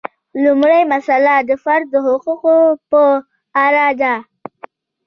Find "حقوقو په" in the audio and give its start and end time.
2.05-3.01